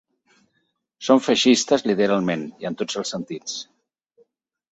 Són 1.07 1.21
feixistes 1.25 1.85
literalment 1.89 2.45
i 2.63 2.69
en 2.71 2.77
tots 2.81 2.97
els 3.01 3.13
sentits. 3.17 3.59